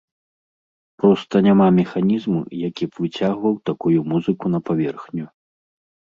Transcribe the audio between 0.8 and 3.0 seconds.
Проста няма механізму, які